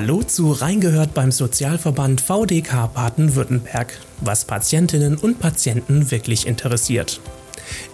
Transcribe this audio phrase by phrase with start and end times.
[0.00, 7.20] Hallo zu Reingehört beim Sozialverband VDK Baden-Württemberg, was Patientinnen und Patienten wirklich interessiert.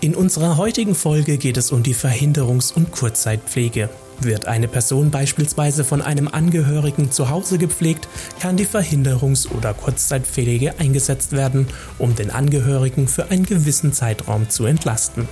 [0.03, 3.89] In unserer heutigen Folge geht es um die Verhinderungs- und Kurzzeitpflege.
[4.21, 8.07] Wird eine Person beispielsweise von einem Angehörigen zu Hause gepflegt,
[8.39, 11.69] kann die Verhinderungs- oder Kurzzeitpflege eingesetzt werden,
[11.99, 15.27] um den Angehörigen für einen gewissen Zeitraum zu entlasten.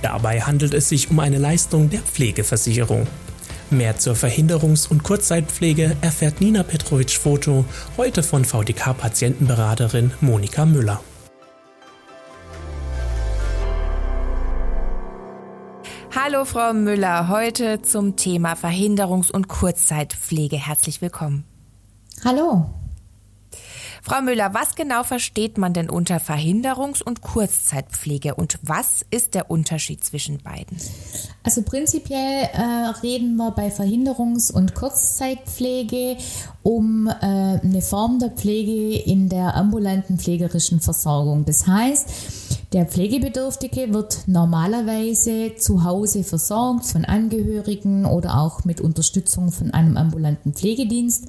[0.00, 3.08] Dabei handelt es sich um eine Leistung der Pflegeversicherung.
[3.70, 7.64] Mehr zur Verhinderungs- und Kurzzeitpflege erfährt Nina Petrovic-Foto
[7.96, 11.00] heute von VDK-Patientenberaterin Monika Müller.
[16.14, 20.56] Hallo Frau Müller, heute zum Thema Verhinderungs- und Kurzzeitpflege.
[20.56, 21.44] Herzlich willkommen.
[22.24, 22.70] Hallo.
[24.06, 29.50] Frau Müller, was genau versteht man denn unter Verhinderungs- und Kurzzeitpflege und was ist der
[29.50, 30.76] Unterschied zwischen beiden?
[31.42, 32.60] Also prinzipiell äh,
[33.02, 36.18] reden wir bei Verhinderungs- und Kurzzeitpflege
[36.62, 41.46] um äh, eine Form der Pflege in der ambulanten pflegerischen Versorgung.
[41.46, 42.08] Das heißt,
[42.74, 49.96] der Pflegebedürftige wird normalerweise zu Hause versorgt von Angehörigen oder auch mit Unterstützung von einem
[49.96, 51.26] ambulanten Pflegedienst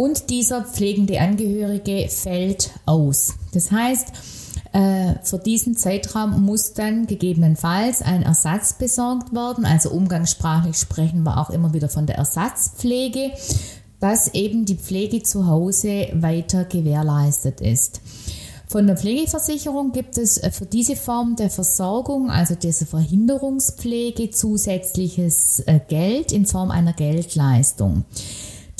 [0.00, 3.34] und dieser pflegende Angehörige fällt aus.
[3.52, 4.08] Das heißt,
[4.72, 9.66] äh, für diesen Zeitraum muss dann gegebenenfalls ein Ersatz besorgt werden.
[9.66, 13.32] Also umgangssprachlich sprechen wir auch immer wieder von der Ersatzpflege,
[14.00, 18.00] dass eben die Pflege zu Hause weiter gewährleistet ist.
[18.68, 25.60] Von der Pflegeversicherung gibt es äh, für diese Form der Versorgung, also diese Verhinderungspflege, zusätzliches
[25.66, 28.04] äh, Geld in Form einer Geldleistung.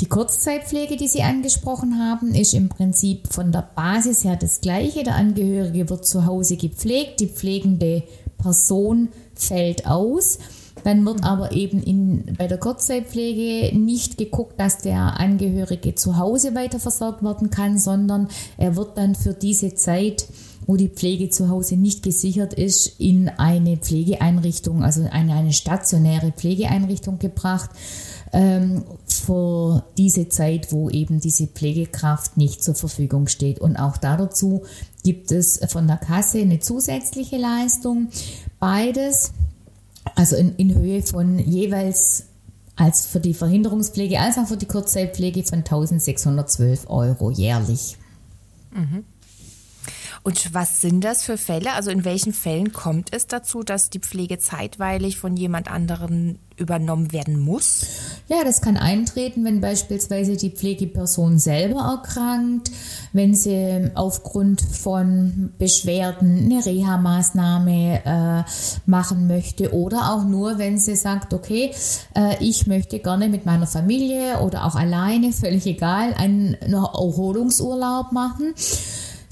[0.00, 5.02] Die Kurzzeitpflege, die Sie angesprochen haben, ist im Prinzip von der Basis her das gleiche.
[5.02, 8.04] Der Angehörige wird zu Hause gepflegt, die pflegende
[8.38, 10.38] Person fällt aus.
[10.84, 16.54] Dann wird aber eben in, bei der Kurzzeitpflege nicht geguckt, dass der Angehörige zu Hause
[16.54, 20.28] weiter versorgt werden kann, sondern er wird dann für diese Zeit,
[20.66, 26.32] wo die Pflege zu Hause nicht gesichert ist, in eine Pflegeeinrichtung, also eine, eine stationäre
[26.32, 27.70] Pflegeeinrichtung gebracht
[28.32, 33.58] ähm, für diese Zeit, wo eben diese Pflegekraft nicht zur Verfügung steht.
[33.60, 34.62] Und auch dazu
[35.02, 38.08] gibt es von der Kasse eine zusätzliche Leistung.
[38.58, 39.32] Beides,
[40.14, 42.24] also in, in Höhe von jeweils
[42.76, 47.98] als für die Verhinderungspflege als auch für die Kurzzeitpflege von 1612 Euro jährlich.
[48.72, 49.04] Mhm.
[50.22, 51.72] Und was sind das für Fälle?
[51.72, 57.10] Also in welchen Fällen kommt es dazu, dass die Pflege zeitweilig von jemand anderem übernommen
[57.10, 57.86] werden muss?
[58.28, 62.70] Ja, das kann eintreten, wenn beispielsweise die Pflegeperson selber erkrankt,
[63.14, 68.50] wenn sie aufgrund von Beschwerden eine Reha-Maßnahme äh,
[68.84, 71.72] machen möchte oder auch nur, wenn sie sagt, okay,
[72.14, 78.54] äh, ich möchte gerne mit meiner Familie oder auch alleine, völlig egal, einen Erholungsurlaub machen.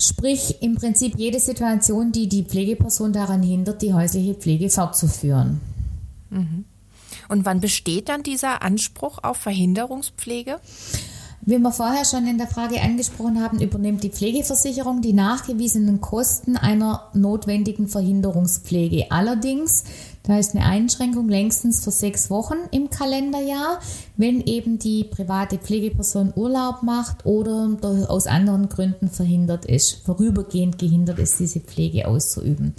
[0.00, 5.60] Sprich, im Prinzip jede Situation, die die Pflegeperson daran hindert, die häusliche Pflege fortzuführen.
[6.30, 6.64] Mhm.
[7.28, 10.60] Und wann besteht dann dieser Anspruch auf Verhinderungspflege?
[11.42, 16.56] Wie wir vorher schon in der Frage angesprochen haben, übernimmt die Pflegeversicherung die nachgewiesenen Kosten
[16.56, 19.10] einer notwendigen Verhinderungspflege.
[19.10, 19.84] Allerdings,
[20.24, 23.78] da ist eine Einschränkung längstens für sechs Wochen im Kalenderjahr,
[24.16, 27.78] wenn eben die private Pflegeperson Urlaub macht oder
[28.08, 32.74] aus anderen Gründen verhindert ist, vorübergehend gehindert ist, diese Pflege auszuüben.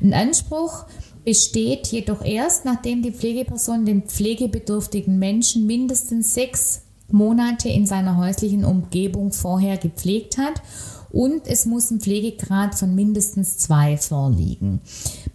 [0.00, 0.86] Ein Anspruch
[1.24, 8.64] besteht jedoch erst, nachdem die Pflegeperson den pflegebedürftigen Menschen mindestens sechs Monate in seiner häuslichen
[8.64, 10.62] Umgebung vorher gepflegt hat
[11.10, 14.80] und es muss ein Pflegegrad von mindestens zwei vorliegen.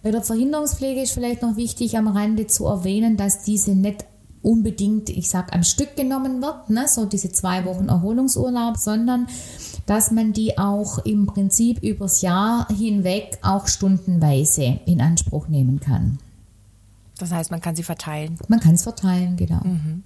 [0.02, 4.04] Bei der Verhinderungspflege ist vielleicht noch wichtig am Rande zu erwähnen, dass diese nicht
[4.42, 9.26] unbedingt, ich sag, am Stück genommen wird, ne, so diese zwei Wochen Erholungsurlaub, sondern
[9.86, 16.18] dass man die auch im Prinzip übers Jahr hinweg auch stundenweise in Anspruch nehmen kann.
[17.18, 18.38] Das heißt, man kann sie verteilen.
[18.48, 19.60] Man kann es verteilen, genau.
[19.64, 20.02] Mhm.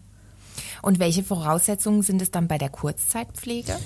[0.82, 3.76] Und welche Voraussetzungen sind es dann bei der Kurzzeitpflege?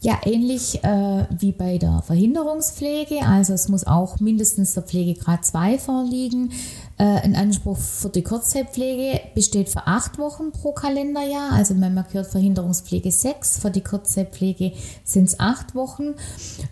[0.00, 3.24] Ja, ähnlich äh, wie bei der Verhinderungspflege.
[3.24, 6.50] Also es muss auch mindestens der Pflegegrad 2 vorliegen.
[6.98, 11.52] Äh, ein Anspruch für die Kurzzeitpflege besteht für acht Wochen pro Kalenderjahr.
[11.52, 14.72] Also man gehört Verhinderungspflege 6, für die Kurzzeitpflege
[15.04, 16.14] sind es acht Wochen.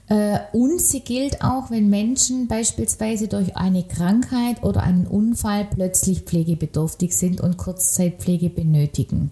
[0.09, 6.21] Äh, und sie gilt auch, wenn Menschen beispielsweise durch eine Krankheit oder einen Unfall plötzlich
[6.21, 9.31] pflegebedürftig sind und Kurzzeitpflege benötigen.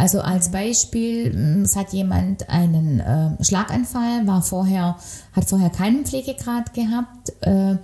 [0.00, 4.96] Also als Beispiel, es hat jemand einen äh, Schlaganfall, war vorher,
[5.34, 7.76] hat vorher keinen Pflegegrad gehabt äh,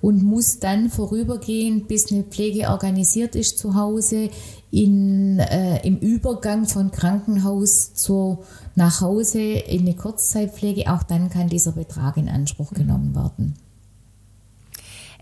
[0.00, 4.30] und muss dann vorübergehend, bis eine Pflege organisiert ist zu Hause,
[4.70, 8.44] in, äh, im Übergang von Krankenhaus zu
[8.76, 13.54] nach Hause in eine Kurzzeitpflege, auch dann kann dieser Betrag in Anspruch genommen werden.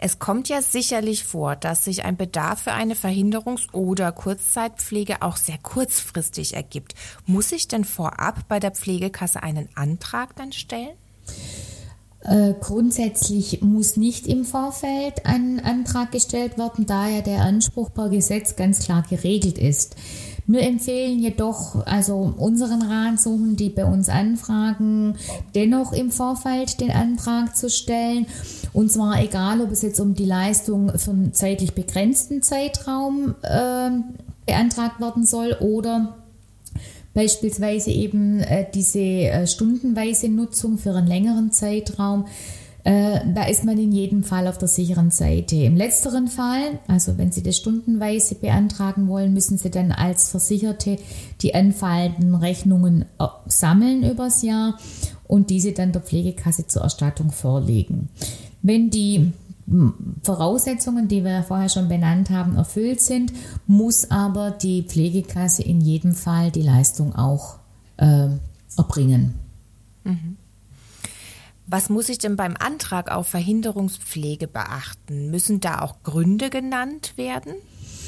[0.04, 5.36] Es kommt ja sicherlich vor, dass sich ein Bedarf für eine Verhinderungs- oder Kurzzeitpflege auch
[5.36, 6.96] sehr kurzfristig ergibt.
[7.24, 10.96] Muss ich denn vorab bei der Pflegekasse einen Antrag dann stellen?
[12.18, 18.08] Äh, grundsätzlich muss nicht im Vorfeld ein Antrag gestellt werden, da ja der Anspruch per
[18.08, 19.94] Gesetz ganz klar geregelt ist.
[20.46, 25.16] Wir empfehlen jedoch, also unseren Ratsuchen, die bei uns anfragen,
[25.54, 28.26] dennoch im Vorfeld den Antrag zu stellen.
[28.72, 33.90] Und zwar egal, ob es jetzt um die Leistung für einen zeitlich begrenzten Zeitraum äh,
[34.46, 36.16] beantragt werden soll oder
[37.14, 42.26] beispielsweise eben äh, diese äh, stundenweise Nutzung für einen längeren Zeitraum.
[42.84, 45.54] Äh, da ist man in jedem Fall auf der sicheren Seite.
[45.56, 50.96] Im letzteren Fall, also wenn Sie das stundenweise beantragen wollen, müssen Sie dann als Versicherte
[51.42, 54.78] die anfallenden Rechnungen äh, sammeln übers Jahr
[55.28, 58.08] und diese dann der Pflegekasse zur Erstattung vorlegen.
[58.62, 59.32] Wenn die
[59.68, 59.94] hm,
[60.24, 63.32] Voraussetzungen, die wir vorher schon benannt haben, erfüllt sind,
[63.68, 67.58] muss aber die Pflegekasse in jedem Fall die Leistung auch
[67.98, 68.28] äh,
[68.76, 69.34] erbringen.
[70.02, 70.36] Mhm.
[71.72, 75.30] Was muss ich denn beim Antrag auf Verhinderungspflege beachten?
[75.30, 77.54] Müssen da auch Gründe genannt werden?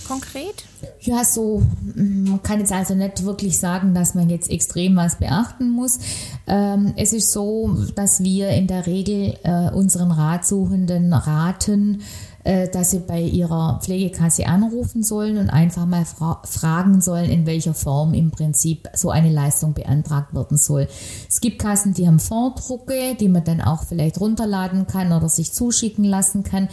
[0.06, 0.66] Konkret?
[1.00, 1.62] Ja, so,
[1.94, 5.98] man kann jetzt also nicht wirklich sagen, dass man jetzt extrem was beachten muss.
[6.46, 12.02] Ähm, es ist so, dass wir in der Regel äh, unseren Ratsuchenden raten,
[12.44, 17.74] dass sie bei ihrer Pflegekasse anrufen sollen und einfach mal fra fragen sollen, in welcher
[17.74, 20.88] Form im Prinzip so eine Leistung beantragt werden soll.
[21.28, 25.52] Es gibt Kassen, die haben Vordrucke, die man dann auch vielleicht runterladen kann oder sich
[25.52, 26.68] zuschicken lassen kann.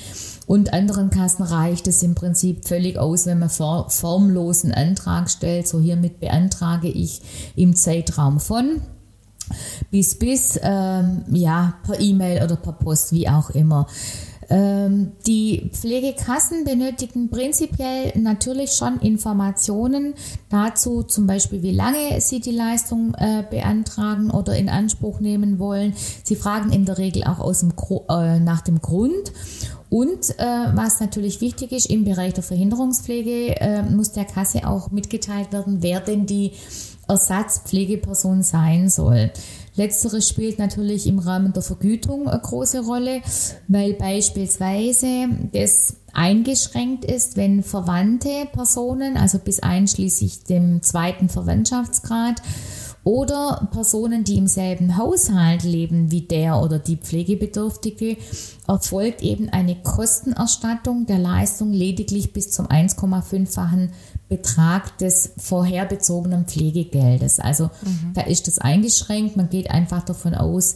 [0.45, 5.67] Und anderen Kassen reicht es im Prinzip völlig aus, wenn man formlosen Antrag stellt.
[5.67, 7.21] So hiermit beantrage ich
[7.55, 8.81] im Zeitraum von
[9.89, 13.87] bis bis ähm, ja per E-Mail oder per Post wie auch immer.
[14.51, 20.13] Ähm, die Pflegekassen benötigen prinzipiell natürlich schon Informationen
[20.49, 25.93] dazu, zum Beispiel wie lange sie die Leistung äh, beantragen oder in Anspruch nehmen wollen.
[26.25, 27.71] Sie fragen in der Regel auch aus dem,
[28.09, 29.31] äh, nach dem Grund.
[29.89, 34.91] Und äh, was natürlich wichtig ist, im Bereich der Verhinderungspflege äh, muss der Kasse auch
[34.91, 36.51] mitgeteilt werden, wer denn die
[37.07, 39.31] Ersatzpflegeperson sein soll.
[39.75, 43.21] Letzteres spielt natürlich im Rahmen der Vergütung eine große Rolle,
[43.67, 52.41] weil beispielsweise das eingeschränkt ist, wenn verwandte Personen, also bis einschließlich dem zweiten Verwandtschaftsgrad,
[53.03, 58.17] oder Personen, die im selben Haushalt leben wie der oder die Pflegebedürftige,
[58.67, 63.91] erfolgt eben eine Kostenerstattung der Leistung lediglich bis zum 1,5-fachen
[64.31, 67.41] Betrag des vorherbezogenen Pflegegeldes.
[67.41, 68.13] Also mhm.
[68.13, 69.35] da ist das eingeschränkt.
[69.35, 70.75] Man geht einfach davon aus,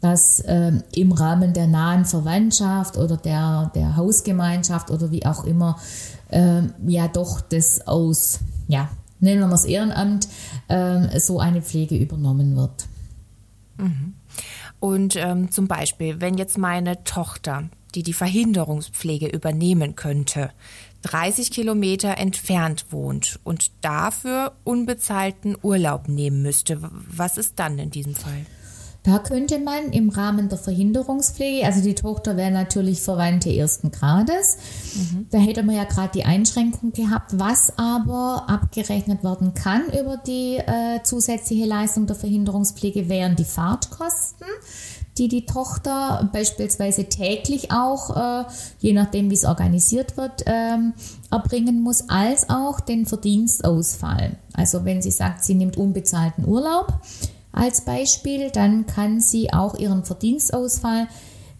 [0.00, 5.80] dass äh, im Rahmen der nahen Verwandtschaft oder der, der Hausgemeinschaft oder wie auch immer
[6.28, 8.38] äh, ja doch das aus,
[8.68, 8.88] ja,
[9.18, 10.28] nennen wir es Ehrenamt,
[10.68, 12.86] äh, so eine Pflege übernommen wird.
[13.78, 14.14] Mhm.
[14.78, 17.64] Und ähm, zum Beispiel, wenn jetzt meine Tochter,
[17.96, 20.50] die die Verhinderungspflege übernehmen könnte,
[21.02, 26.78] 30 Kilometer entfernt wohnt und dafür unbezahlten Urlaub nehmen müsste.
[26.80, 28.46] Was ist dann in diesem Fall?
[29.04, 34.58] Da könnte man im Rahmen der Verhinderungspflege, also die Tochter wäre natürlich Verwandte ersten Grades,
[34.94, 35.26] mhm.
[35.30, 40.56] da hätte man ja gerade die Einschränkung gehabt, was aber abgerechnet werden kann über die
[40.56, 44.46] äh, zusätzliche Leistung der Verhinderungspflege, wären die Fahrtkosten
[45.18, 48.44] die die Tochter beispielsweise täglich auch, äh,
[48.80, 50.94] je nachdem wie es organisiert wird, ähm,
[51.30, 54.36] erbringen muss, als auch den Verdienstausfall.
[54.54, 56.94] Also wenn sie sagt, sie nimmt unbezahlten Urlaub
[57.52, 61.08] als Beispiel, dann kann sie auch ihren Verdienstausfall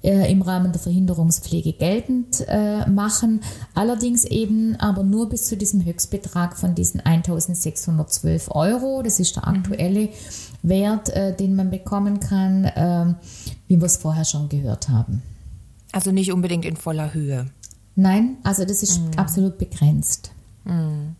[0.02, 3.40] äh, im Rahmen der Verhinderungspflege geltend äh, machen.
[3.74, 9.02] Allerdings eben aber nur bis zu diesem Höchstbetrag von diesen 1612 Euro.
[9.02, 9.56] Das ist der mhm.
[9.56, 10.08] aktuelle mhm.
[10.62, 13.14] Wert, äh, den man bekommen kann, äh,
[13.68, 15.22] wie wir es vorher schon gehört haben.
[15.92, 17.46] Also nicht unbedingt in voller Höhe.
[17.94, 19.18] Nein, also das ist mhm.
[19.18, 20.32] absolut begrenzt.
[20.64, 21.16] Mhm.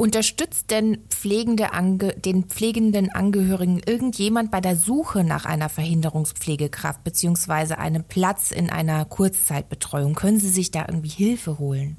[0.00, 7.74] Unterstützt denn pflegende Ange den pflegenden Angehörigen irgendjemand bei der Suche nach einer Verhinderungspflegekraft bzw.
[7.74, 10.14] einem Platz in einer Kurzzeitbetreuung?
[10.14, 11.98] Können Sie sich da irgendwie Hilfe holen?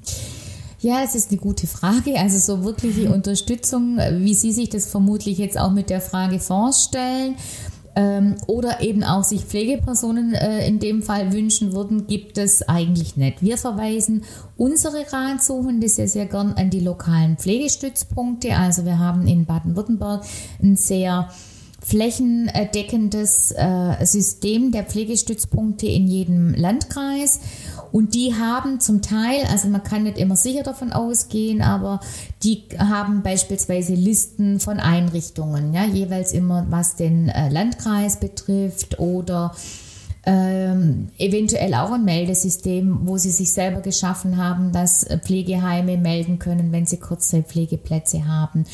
[0.80, 2.18] Ja, es ist eine gute Frage.
[2.18, 3.12] Also so wirkliche.
[3.12, 7.36] Unterstützung, wie Sie sich das vermutlich jetzt auch mit der Frage vorstellen,
[7.94, 13.16] ähm, oder eben auch sich Pflegepersonen äh, in dem Fall wünschen würden, gibt es eigentlich
[13.16, 13.42] nicht.
[13.42, 14.24] Wir verweisen
[14.56, 18.56] unsere Ratsuchende sehr, sehr gern an die lokalen Pflegestützpunkte.
[18.56, 20.24] Also wir haben in Baden-Württemberg
[20.62, 21.28] ein sehr
[21.84, 27.40] flächendeckendes äh, System der Pflegestützpunkte in jedem Landkreis.
[27.92, 32.00] Und die haben zum Teil, also man kann nicht immer sicher davon ausgehen, aber
[32.42, 39.54] die haben beispielsweise Listen von Einrichtungen, ja, jeweils immer was den äh, Landkreis betrifft oder
[40.24, 46.72] ähm, eventuell auch ein Meldesystem, wo sie sich selber geschaffen haben, dass Pflegeheime melden können,
[46.72, 48.64] wenn sie Kurzzeitpflegeplätze haben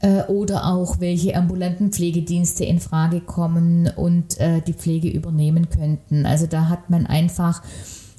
[0.00, 6.26] äh, oder auch welche ambulanten Pflegedienste in Frage kommen und äh, die Pflege übernehmen könnten.
[6.26, 7.62] Also da hat man einfach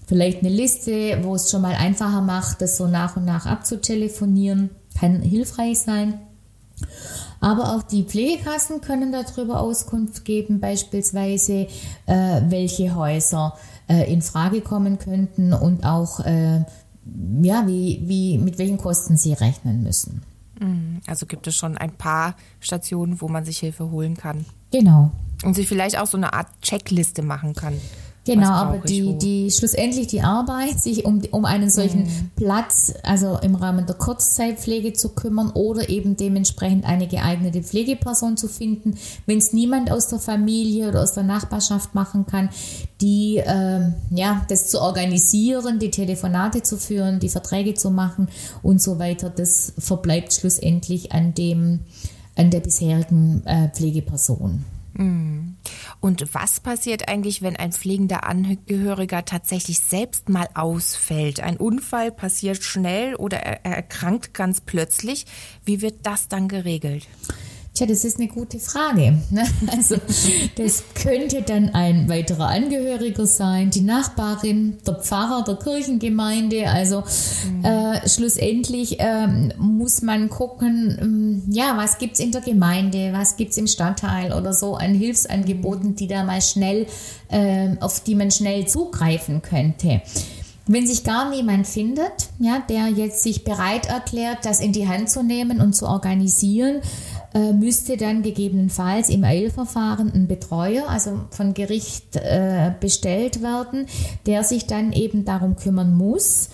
[0.10, 4.72] vielleicht eine Liste, wo es schon mal einfacher macht, das so nach und nach abzutelefonieren,
[5.00, 6.20] kann hilfreich sein.
[7.39, 11.68] Aber auch die Pflegekassen können darüber Auskunft geben, beispielsweise
[12.08, 13.54] äh, welche Häuser
[13.88, 16.66] äh, in Frage kommen könnten und auch äh,
[17.42, 20.24] ja, wie, wie, mit welchen Kosten sie rechnen müssen.
[20.60, 21.01] Mhm.
[21.06, 24.46] Also gibt es schon ein paar Stationen, wo man sich Hilfe holen kann.
[24.72, 25.12] Genau.
[25.44, 27.80] Und sich vielleicht auch so eine Art Checkliste machen kann.
[28.34, 32.32] Genau, aber die, die schlussendlich die Arbeit, sich um, um einen solchen mhm.
[32.36, 38.48] Platz, also im Rahmen der Kurzzeitpflege zu kümmern oder eben dementsprechend eine geeignete Pflegeperson zu
[38.48, 38.96] finden,
[39.26, 42.50] wenn es niemand aus der Familie oder aus der Nachbarschaft machen kann,
[43.02, 43.82] die äh,
[44.12, 48.28] ja das zu organisieren, die Telefonate zu führen, die Verträge zu machen
[48.62, 51.82] und so weiter, das verbleibt schlussendlich an dem
[52.36, 54.64] an der bisherigen äh, Pflegeperson.
[54.94, 55.56] Mhm.
[56.00, 61.40] Und was passiert eigentlich, wenn ein pflegender Angehöriger tatsächlich selbst mal ausfällt?
[61.42, 65.26] Ein Unfall passiert schnell oder er erkrankt ganz plötzlich.
[65.66, 67.08] Wie wird das dann geregelt?
[67.74, 69.20] Tja, das ist eine gute Frage.
[69.30, 69.46] Ne?
[69.72, 69.96] Also
[70.58, 76.70] das könnte dann ein weiterer Angehöriger sein, die Nachbarin, der Pfarrer der Kirchengemeinde.
[76.70, 77.04] Also
[77.48, 77.64] mhm.
[77.64, 83.58] äh, schlussendlich äh, muss man gucken, ähm, ja, was gibt's in der Gemeinde, was gibt's
[83.58, 86.88] im Stadtteil oder so an Hilfsangeboten, die da mal schnell,
[87.30, 90.02] äh, auf die man schnell zugreifen könnte.
[90.72, 95.10] Wenn sich gar niemand findet, ja, der jetzt sich bereit erklärt, das in die Hand
[95.10, 96.82] zu nehmen und zu organisieren,
[97.34, 103.86] äh, müsste dann gegebenenfalls im Eilverfahren ein Betreuer, also von Gericht äh, bestellt werden,
[104.26, 106.50] der sich dann eben darum kümmern muss.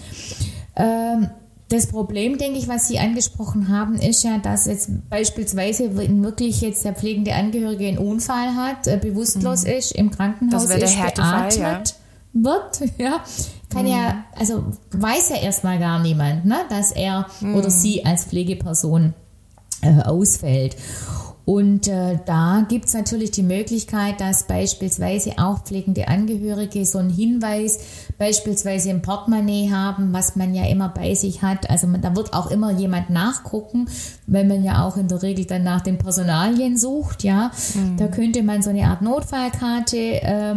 [0.76, 1.30] Ähm,
[1.70, 6.62] das Problem, denke ich, was Sie angesprochen haben, ist ja, dass jetzt beispielsweise, wenn wirklich
[6.62, 9.72] jetzt der pflegende Angehörige einen Unfall hat, äh, bewusstlos mhm.
[9.72, 11.84] ist, im Krankenhaus ist, beatmet ja.
[12.34, 13.24] wird, ja,
[13.70, 13.92] kann mhm.
[13.92, 17.56] ja, also weiß ja erstmal gar niemand, ne, dass er mhm.
[17.56, 19.14] oder sie als Pflegeperson
[19.86, 20.76] äh, ausfällt.
[21.46, 27.12] Und äh, da gibt es natürlich die Möglichkeit, dass beispielsweise auch pflegende Angehörige so einen
[27.12, 27.78] Hinweis
[28.18, 31.70] beispielsweise im Portemonnaie haben, was man ja immer bei sich hat.
[31.70, 33.88] Also man, da wird auch immer jemand nachgucken,
[34.26, 37.24] weil man ja auch in der Regel dann nach den Personalien sucht.
[37.24, 37.98] Ja, mhm.
[37.98, 40.56] da könnte man so eine Art Notfallkarte äh,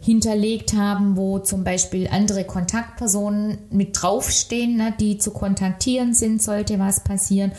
[0.00, 6.78] hinterlegt haben, wo zum Beispiel andere Kontaktpersonen mit draufstehen, ne, die zu kontaktieren sind, sollte
[6.78, 7.52] was passieren.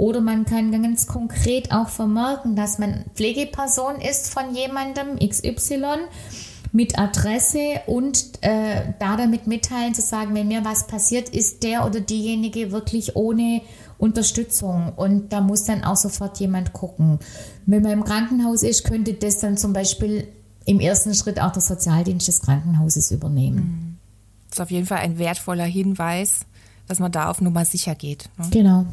[0.00, 5.84] Oder man kann ganz konkret auch vermerken, dass man Pflegeperson ist von jemandem XY
[6.72, 11.84] mit Adresse und äh, da damit mitteilen zu sagen, wenn mir was passiert, ist der
[11.84, 13.60] oder diejenige wirklich ohne
[13.98, 17.18] Unterstützung und da muss dann auch sofort jemand gucken.
[17.66, 20.28] Wenn man im Krankenhaus ist, könnte das dann zum Beispiel
[20.64, 23.98] im ersten Schritt auch der Sozialdienst des Krankenhauses übernehmen.
[24.48, 26.46] Das ist auf jeden Fall ein wertvoller Hinweis,
[26.88, 28.30] dass man da auf Nummer sicher geht.
[28.38, 28.46] Ne?
[28.50, 28.86] Genau.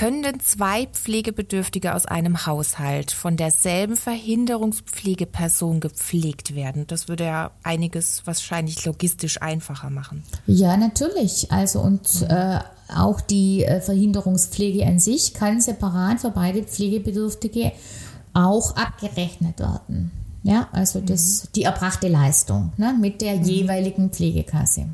[0.00, 6.86] Können denn zwei Pflegebedürftige aus einem Haushalt von derselben Verhinderungspflegeperson gepflegt werden?
[6.86, 10.22] Das würde ja einiges wahrscheinlich logistisch einfacher machen.
[10.46, 11.52] Ja, natürlich.
[11.52, 17.72] Also und äh, auch die äh, Verhinderungspflege an sich kann separat für beide Pflegebedürftige
[18.32, 20.12] auch abgerechnet werden.
[20.42, 21.48] Ja, also das, mhm.
[21.56, 23.44] die erbrachte Leistung ne, mit der mhm.
[23.44, 24.86] jeweiligen Pflegekasse.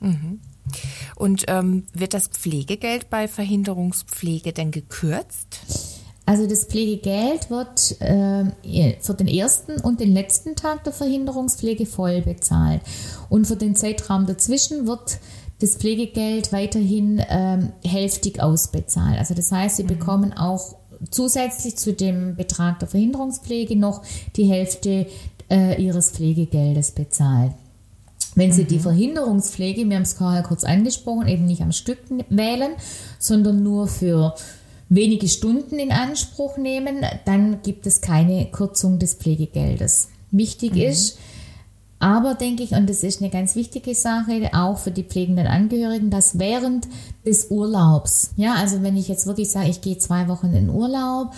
[0.00, 0.40] Mhm.
[1.16, 5.60] Und ähm, wird das Pflegegeld bei Verhinderungspflege denn gekürzt?
[6.26, 12.22] Also das Pflegegeld wird äh, für den ersten und den letzten Tag der Verhinderungspflege voll
[12.22, 12.80] bezahlt.
[13.28, 15.18] Und für den Zeitraum dazwischen wird
[15.60, 19.18] das Pflegegeld weiterhin äh, hälftig ausbezahlt.
[19.18, 19.88] Also das heißt, Sie mhm.
[19.88, 20.76] bekommen auch
[21.10, 24.02] zusätzlich zu dem Betrag der Verhinderungspflege noch
[24.36, 25.06] die Hälfte
[25.50, 27.52] äh, Ihres Pflegegeldes bezahlt.
[28.34, 28.68] Wenn Sie mhm.
[28.68, 31.98] die Verhinderungspflege, wir haben es vorher kurz angesprochen, eben nicht am Stück
[32.28, 32.72] wählen,
[33.18, 34.34] sondern nur für
[34.88, 40.08] wenige Stunden in Anspruch nehmen, dann gibt es keine Kürzung des Pflegegeldes.
[40.30, 40.80] Wichtig mhm.
[40.80, 41.18] ist,
[42.04, 46.10] aber denke ich, und das ist eine ganz wichtige Sache, auch für die pflegenden Angehörigen,
[46.10, 46.86] dass während
[47.24, 51.32] des Urlaubs, ja, also wenn ich jetzt wirklich sage, ich gehe zwei Wochen in Urlaub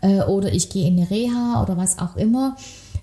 [0.00, 2.56] äh, oder ich gehe in eine Reha oder was auch immer,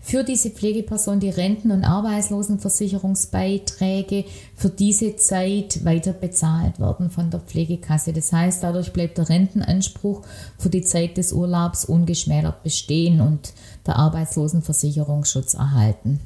[0.10, 4.26] für diese Pflegeperson die Renten- und Arbeitslosenversicherungsbeiträge
[4.56, 8.12] für diese Zeit weiter bezahlt werden von der Pflegekasse.
[8.12, 10.26] Das heißt, dadurch bleibt der Rentenanspruch
[10.58, 13.54] für die Zeit des Urlaubs ungeschmälert bestehen und
[13.86, 16.20] der Arbeitslosenversicherungsschutz erhalten.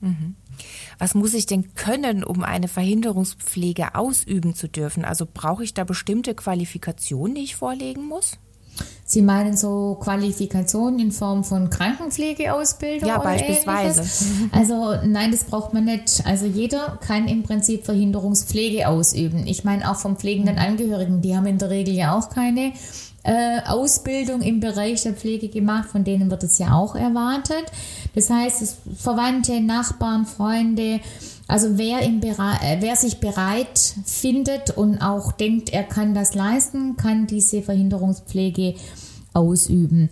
[0.00, 0.36] Mhm.
[0.98, 5.04] Was muss ich denn können, um eine Verhinderungspflege ausüben zu dürfen?
[5.04, 8.38] Also brauche ich da bestimmte Qualifikationen, die ich vorlegen muss?
[9.04, 13.08] Sie meinen so Qualifikationen in Form von Krankenpflegeausbildung?
[13.08, 14.00] Ja, beispielsweise.
[14.00, 14.26] Ähnliches?
[14.52, 16.22] Also nein, das braucht man nicht.
[16.26, 19.46] Also jeder kann im Prinzip Verhinderungspflege ausüben.
[19.46, 22.72] Ich meine auch vom pflegenden Angehörigen, die haben in der Regel ja auch keine
[23.22, 27.64] äh, Ausbildung im Bereich der Pflege gemacht, von denen wird es ja auch erwartet.
[28.14, 31.00] Das heißt, Verwandte, Nachbarn, Freunde,
[31.48, 36.98] also wer, im äh, wer sich bereit findet und auch denkt, er kann das leisten,
[36.98, 38.74] kann diese Verhinderungspflege
[39.32, 40.10] ausüben.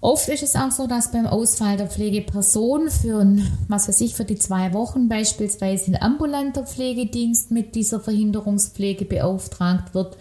[0.00, 3.26] Oft ist es auch so, dass beim Ausfall der Pflegeperson für,
[3.68, 9.94] was weiß ich, für die zwei Wochen beispielsweise ein ambulanter Pflegedienst mit dieser Verhinderungspflege beauftragt
[9.94, 10.16] wird.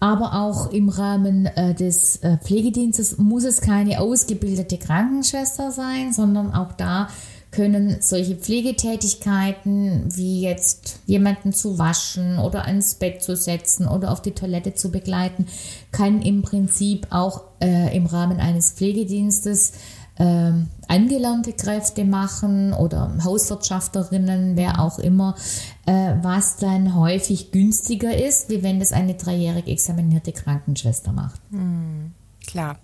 [0.00, 6.52] Aber auch im Rahmen äh, des äh, Pflegedienstes muss es keine ausgebildete Krankenschwester sein, sondern
[6.52, 7.08] auch da
[7.52, 14.22] können solche Pflegetätigkeiten wie jetzt jemanden zu waschen oder ans Bett zu setzen oder auf
[14.22, 15.46] die Toilette zu begleiten,
[15.92, 19.72] kann im Prinzip auch äh, im Rahmen eines Pflegedienstes
[20.16, 20.52] äh,
[20.88, 25.34] angelernte Kräfte machen oder Hauswirtschafterinnen, wer auch immer,
[25.86, 31.40] äh, was dann häufig günstiger ist, wie wenn das eine dreijährig examinierte Krankenschwester macht.
[31.50, 32.12] Hm,
[32.46, 32.78] klar.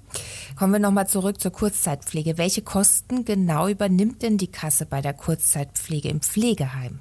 [0.58, 2.38] Kommen wir nochmal zurück zur Kurzzeitpflege.
[2.38, 7.00] Welche Kosten genau übernimmt denn die Kasse bei der Kurzzeitpflege im Pflegeheim?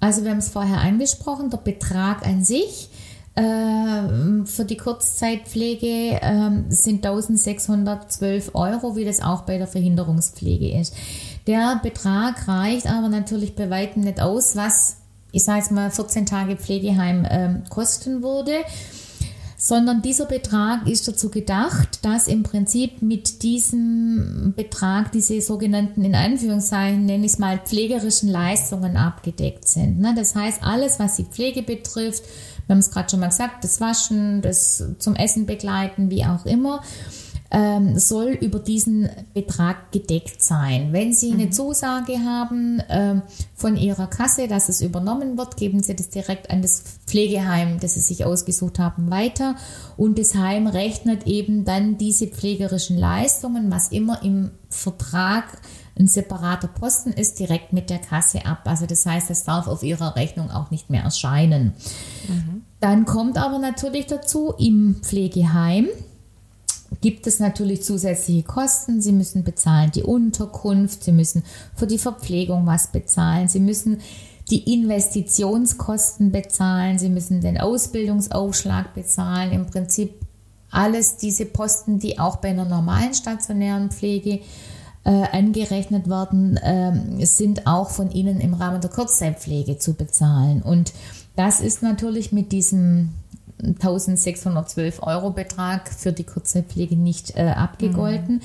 [0.00, 2.88] Also wir haben es vorher angesprochen, der Betrag an sich
[3.34, 10.94] äh, für die Kurzzeitpflege äh, sind 1612 Euro, wie das auch bei der Verhinderungspflege ist.
[11.46, 14.96] Der Betrag reicht aber natürlich bei weitem nicht aus, was
[15.32, 18.52] ich sage jetzt mal 14 Tage Pflegeheim äh, kosten würde
[19.64, 26.16] sondern dieser Betrag ist dazu gedacht, dass im Prinzip mit diesem Betrag diese sogenannten, in
[26.16, 30.00] Anführungszeichen, nenne ich es mal, pflegerischen Leistungen abgedeckt sind.
[30.00, 30.14] Ne?
[30.16, 32.24] Das heißt, alles, was die Pflege betrifft,
[32.66, 36.44] wir haben es gerade schon mal gesagt, das Waschen, das zum Essen begleiten, wie auch
[36.44, 36.82] immer,
[37.54, 40.88] ähm, soll über diesen Betrag gedeckt sein.
[40.92, 41.52] Wenn Sie eine mhm.
[41.52, 43.20] Zusage haben äh,
[43.54, 47.94] von Ihrer Kasse, dass es übernommen wird, geben Sie das direkt an das Pflegeheim, das
[47.94, 49.56] Sie sich ausgesucht haben, weiter.
[49.98, 55.44] Und das Heim rechnet eben dann diese pflegerischen Leistungen, was immer im Vertrag
[55.98, 58.62] ein separater Posten ist, direkt mit der Kasse ab.
[58.64, 61.74] Also das heißt, es darf auf Ihrer Rechnung auch nicht mehr erscheinen.
[62.26, 62.62] Mhm.
[62.80, 65.88] Dann kommt aber natürlich dazu im Pflegeheim,
[67.00, 69.00] gibt es natürlich zusätzliche Kosten.
[69.00, 71.42] Sie müssen bezahlen die Unterkunft, Sie müssen
[71.74, 74.00] für die Verpflegung was bezahlen, Sie müssen
[74.50, 79.52] die Investitionskosten bezahlen, Sie müssen den Ausbildungsaufschlag bezahlen.
[79.52, 80.14] Im Prinzip
[80.70, 84.40] alles diese Posten, die auch bei einer normalen stationären Pflege
[85.04, 90.62] äh, angerechnet werden, äh, sind auch von Ihnen im Rahmen der Kurzzeitpflege zu bezahlen.
[90.62, 90.92] Und
[91.36, 93.10] das ist natürlich mit diesem
[93.62, 98.36] 1612 Euro Betrag für die Kurzzeitpflege nicht äh, abgegolten.
[98.36, 98.40] Mhm.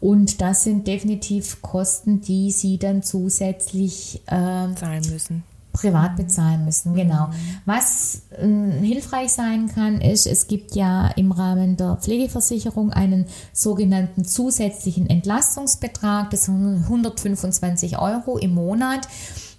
[0.00, 6.94] Und das sind definitiv Kosten, die Sie dann zusätzlich äh, zahlen müssen privat bezahlen müssen,
[6.94, 7.28] genau.
[7.28, 7.32] Mhm.
[7.64, 8.46] Was äh,
[8.84, 16.30] hilfreich sein kann, ist, es gibt ja im Rahmen der Pflegeversicherung einen sogenannten zusätzlichen Entlastungsbetrag,
[16.30, 19.06] das sind 125 Euro im Monat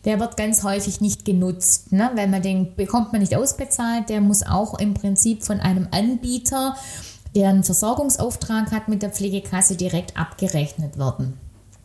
[0.06, 2.12] der wird ganz häufig nicht genutzt, ne?
[2.16, 4.10] weil man den bekommt man nicht ausbezahlt.
[4.10, 6.76] Der muss auch im Prinzip von einem Anbieter,
[7.36, 11.40] der einen Versorgungsauftrag hat mit der Pflegekasse, direkt abgerechnet werden.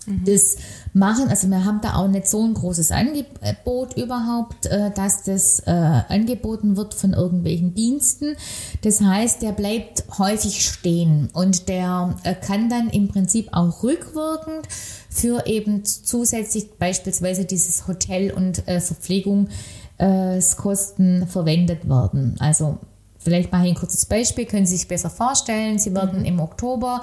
[0.07, 0.25] Mhm.
[0.25, 0.57] Das
[0.93, 5.61] machen, also wir haben da auch nicht so ein großes Angebot überhaupt, äh, dass das
[5.61, 8.37] äh, angeboten wird von irgendwelchen Diensten.
[8.83, 14.69] Das heißt, der bleibt häufig stehen und der äh, kann dann im Prinzip auch rückwirkend
[15.11, 22.37] für eben zusätzlich beispielsweise dieses Hotel und Verpflegungskosten verwendet werden.
[22.39, 22.79] Also
[23.19, 25.79] vielleicht mache ich ein kurzes Beispiel, können Sie sich besser vorstellen.
[25.79, 26.27] Sie werden mhm.
[26.27, 27.01] im Oktober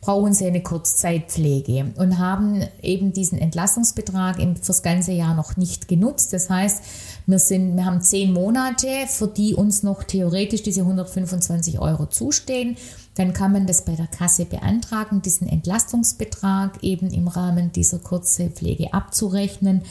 [0.00, 6.32] brauchen sie eine Kurzzeitpflege und haben eben diesen Entlastungsbetrag fürs ganze Jahr noch nicht genutzt.
[6.32, 6.82] Das heißt,
[7.26, 12.76] wir, sind, wir haben zehn Monate, für die uns noch theoretisch diese 125 Euro zustehen.
[13.16, 18.94] Dann kann man das bei der Kasse beantragen, diesen Entlastungsbetrag eben im Rahmen dieser Kurzzeitpflege
[18.94, 19.82] abzurechnen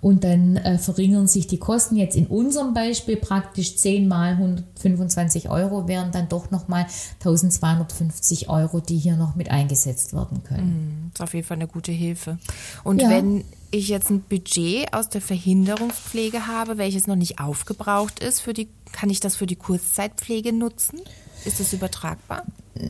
[0.00, 1.96] und dann äh, verringern sich die Kosten.
[1.96, 6.86] Jetzt in unserem Beispiel praktisch 10 mal 125 Euro wären dann doch nochmal
[7.18, 11.10] 1250 Euro, die hier noch mit eingesetzt werden können.
[11.12, 12.38] Das ist auf jeden Fall eine gute Hilfe.
[12.84, 13.10] Und ja.
[13.10, 18.54] wenn ich jetzt ein Budget aus der Verhinderungspflege habe, welches noch nicht aufgebraucht ist, für
[18.54, 21.00] die, kann ich das für die Kurzzeitpflege nutzen?
[21.44, 22.44] Ist das übertragbar?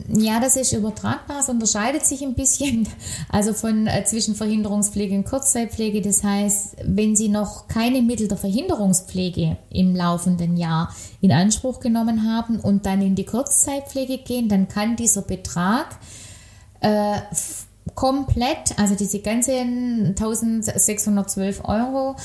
[0.09, 1.39] Ja, das ist übertragbar.
[1.39, 2.87] Es unterscheidet sich ein bisschen
[3.29, 6.01] also von äh, zwischen Verhinderungspflege und Kurzzeitpflege.
[6.01, 12.27] Das heißt, wenn Sie noch keine Mittel der Verhinderungspflege im laufenden Jahr in Anspruch genommen
[12.29, 15.97] haben und dann in die Kurzzeitpflege gehen, dann kann dieser Betrag
[16.81, 17.19] äh,
[17.95, 22.15] komplett, also diese ganzen 1612 Euro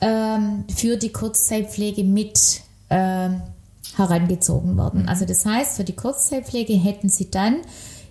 [0.00, 3.42] ähm, für die Kurzzeitpflege mit ähm,
[3.96, 5.08] herangezogen worden.
[5.08, 7.56] Also das heißt, für die Kurzzeitpflege hätten Sie dann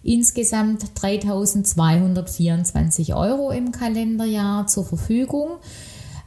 [0.03, 5.51] insgesamt 3.224 Euro im Kalenderjahr zur Verfügung.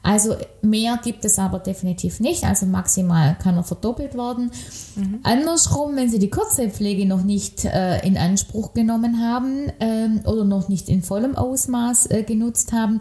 [0.03, 2.45] Also mehr gibt es aber definitiv nicht.
[2.45, 4.51] Also maximal kann er verdoppelt werden.
[4.97, 5.21] Mhm.
[5.23, 10.69] Andersrum, wenn Sie die Kurzzeitpflege noch nicht äh, in Anspruch genommen haben ähm, oder noch
[10.69, 12.99] nicht in vollem Ausmaß äh, genutzt haben,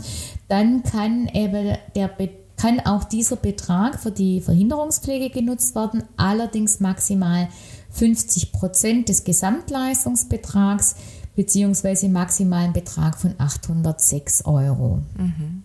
[0.49, 2.09] dann kann eben der
[2.57, 7.47] kann auch dieser Betrag für die Verhinderungspflege genutzt werden, allerdings maximal
[7.91, 10.95] 50 Prozent des Gesamtleistungsbetrags
[11.37, 14.99] beziehungsweise maximalen Betrag von 806 Euro.
[15.17, 15.63] Mhm.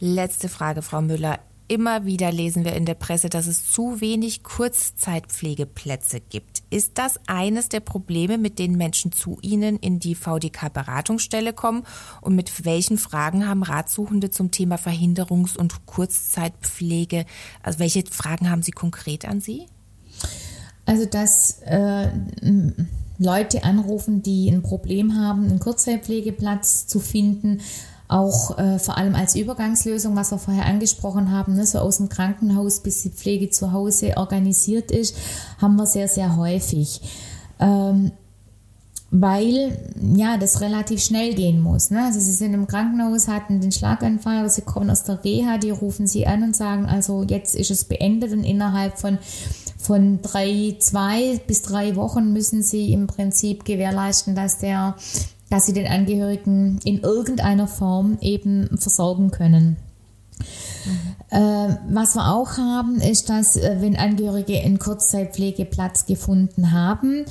[0.00, 1.40] Letzte Frage, Frau Müller.
[1.70, 6.62] Immer wieder lesen wir in der Presse, dass es zu wenig Kurzzeitpflegeplätze gibt.
[6.70, 11.82] Ist das eines der Probleme, mit denen Menschen zu Ihnen in die VDK-Beratungsstelle kommen?
[12.22, 17.26] Und mit welchen Fragen haben Ratsuchende zum Thema Verhinderungs- und Kurzzeitpflege?
[17.62, 19.66] Also welche Fragen haben Sie konkret an Sie?
[20.86, 22.08] Also dass äh,
[23.18, 27.60] Leute anrufen, die ein Problem haben, einen Kurzzeitpflegeplatz zu finden
[28.08, 32.08] auch äh, vor allem als Übergangslösung, was wir vorher angesprochen haben, ne, so aus dem
[32.08, 35.14] Krankenhaus bis die Pflege zu Hause organisiert ist,
[35.60, 37.02] haben wir sehr, sehr häufig.
[37.60, 38.12] Ähm,
[39.10, 39.78] weil
[40.14, 41.90] ja das relativ schnell gehen muss.
[41.90, 42.04] Ne?
[42.04, 45.70] Also sie sind im Krankenhaus, hatten den Schlaganfall, oder sie kommen aus der Reha, die
[45.70, 49.18] rufen sie an und sagen, also jetzt ist es beendet und innerhalb von
[49.78, 54.96] von drei, zwei bis drei Wochen müssen sie im Prinzip gewährleisten, dass der
[55.50, 59.76] dass sie den Angehörigen in irgendeiner Form eben versorgen können.
[60.88, 61.76] Mhm.
[61.90, 67.26] Was wir auch haben, ist, dass äh, wenn Angehörige einen Kurzzeitpflegeplatz gefunden haben,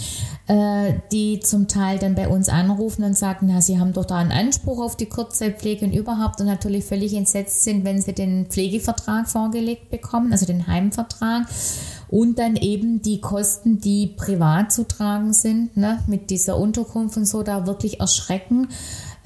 [0.47, 4.17] äh, die zum Teil dann bei uns anrufen und sagen, na, sie haben doch da
[4.17, 8.45] einen Anspruch auf die Kurzzeitpflege und überhaupt und natürlich völlig entsetzt sind, wenn sie den
[8.45, 11.47] Pflegevertrag vorgelegt bekommen, also den Heimvertrag
[12.09, 17.25] und dann eben die Kosten, die privat zu tragen sind, ne, mit dieser Unterkunft und
[17.25, 18.69] so, da wirklich erschrecken,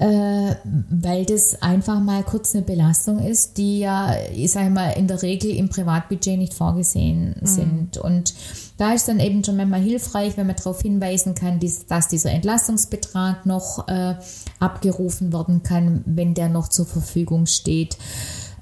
[0.02, 0.56] äh,
[0.90, 5.22] weil das einfach mal kurz eine Belastung ist, die ja, ich sage mal, in der
[5.22, 7.46] Regel im Privatbudget nicht vorgesehen mhm.
[7.46, 7.98] sind.
[7.98, 8.34] Und
[8.78, 13.46] da ist dann eben schon manchmal hilfreich, wenn man darauf hinweisen kann, dass dieser Entlastungsbetrag
[13.46, 14.16] noch äh,
[14.58, 17.96] abgerufen werden kann, wenn der noch zur Verfügung steht.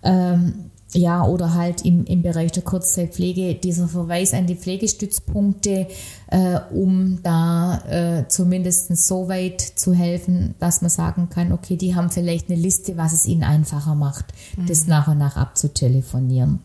[0.03, 5.87] Ähm, ja, oder halt im, im Bereich der Kurzzeitpflege dieser Verweis an die Pflegestützpunkte,
[6.29, 11.95] äh, um da äh, zumindest so weit zu helfen, dass man sagen kann, okay, die
[11.95, 14.27] haben vielleicht eine Liste, was es ihnen einfacher macht,
[14.57, 14.67] mhm.
[14.67, 16.59] das nach und nach abzutelefonieren.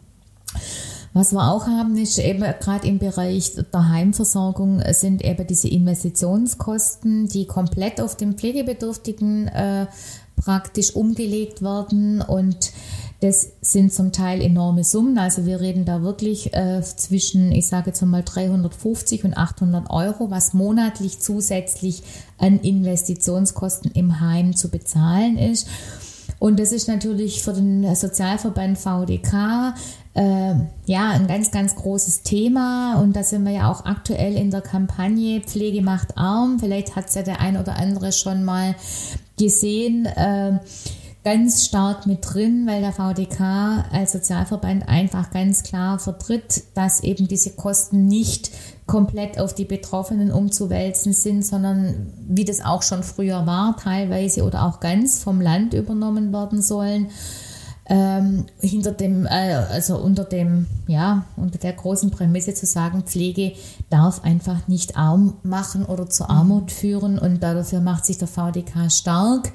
[1.14, 7.28] Was wir auch haben, ist eben gerade im Bereich der Heimversorgung sind eben diese Investitionskosten,
[7.30, 9.86] die komplett auf den Pflegebedürftigen äh,
[10.36, 12.74] praktisch umgelegt werden und
[13.22, 15.18] das sind zum Teil enorme Summen.
[15.18, 20.30] Also wir reden da wirklich äh, zwischen, ich sage jetzt mal 350 und 800 Euro,
[20.30, 22.04] was monatlich zusätzlich
[22.38, 25.68] an Investitionskosten im Heim zu bezahlen ist.
[26.40, 29.74] Und das ist natürlich für den Sozialverband VDK
[30.14, 33.00] äh, ja ein ganz, ganz großes Thema.
[33.02, 36.60] Und da sind wir ja auch aktuell in der Kampagne Pflege macht arm.
[36.60, 38.76] Vielleicht hat es ja der ein oder andere schon mal
[39.38, 40.06] gesehen.
[40.06, 40.60] Äh,
[41.26, 47.28] ganz stark mit drin, weil der VDK als Sozialverband einfach ganz klar vertritt, dass eben
[47.28, 48.52] diese Kosten nicht
[48.86, 54.66] komplett auf die Betroffenen umzuwälzen sind, sondern wie das auch schon früher war, teilweise oder
[54.66, 57.08] auch ganz vom Land übernommen werden sollen.
[57.88, 63.54] ähm, hinter dem, äh, also unter dem, ja, unter der großen Prämisse zu sagen, Pflege
[63.92, 68.92] darf einfach nicht arm machen oder zur Armut führen und dafür macht sich der VDK
[68.92, 69.52] stark.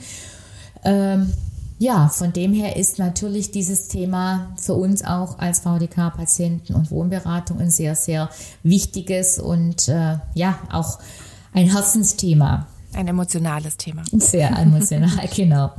[0.84, 1.32] Ähm,
[1.80, 7.58] ja, von dem her ist natürlich dieses Thema für uns auch als VDK-Patienten und Wohnberatung
[7.58, 8.28] ein sehr, sehr
[8.62, 10.98] wichtiges und äh, ja, auch
[11.54, 12.66] ein Herzensthema.
[12.92, 14.02] Ein emotionales Thema.
[14.12, 15.72] Sehr emotional, genau.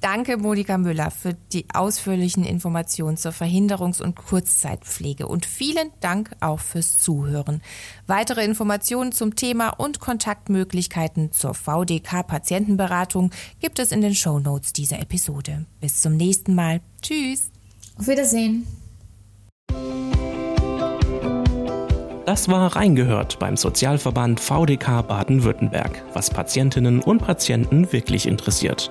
[0.00, 6.58] Danke, Monika Müller, für die ausführlichen Informationen zur Verhinderungs- und Kurzzeitpflege und vielen Dank auch
[6.58, 7.60] fürs Zuhören.
[8.06, 15.00] Weitere Informationen zum Thema und Kontaktmöglichkeiten zur VDK-Patientenberatung gibt es in den Show Notes dieser
[15.00, 15.66] Episode.
[15.80, 16.80] Bis zum nächsten Mal.
[17.02, 17.50] Tschüss.
[17.98, 18.66] Auf Wiedersehen.
[22.24, 28.90] Das war Reingehört beim Sozialverband VDK Baden-Württemberg, was Patientinnen und Patienten wirklich interessiert.